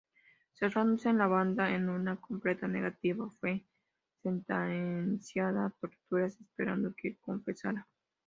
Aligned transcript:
Cerrándose 0.55 1.09
en 1.09 1.19
banda 1.19 1.69
en 1.69 1.87
una 1.87 2.15
completa 2.19 2.67
negativa, 2.67 3.29
fue 3.39 3.63
sentenciada 4.23 5.67
a 5.67 5.75
torturas 5.79 6.41
esperando 6.41 6.91
que 6.97 7.17
confesara. 7.17 7.87